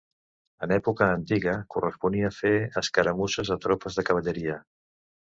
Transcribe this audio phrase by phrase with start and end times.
[0.67, 4.57] En època antiga corresponia fer escaramusses a tropes de cavalleria.